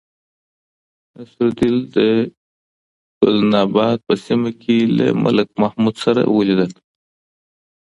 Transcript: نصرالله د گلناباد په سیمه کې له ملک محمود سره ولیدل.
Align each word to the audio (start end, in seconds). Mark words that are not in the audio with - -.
نصرالله 1.17 1.81
د 1.95 1.97
گلناباد 3.21 3.97
په 4.07 4.13
سیمه 4.25 4.51
کې 4.61 4.77
له 4.97 5.07
ملک 5.23 5.49
محمود 5.61 5.95
سره 6.03 6.21
ولیدل. 6.35 6.71